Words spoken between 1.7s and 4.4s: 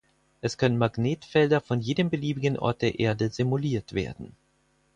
jedem beliebigen Ort der Erde simuliert werden.